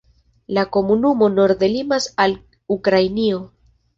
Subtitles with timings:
[0.57, 2.35] La komunumo norde limas al
[2.79, 3.45] Ukrainio.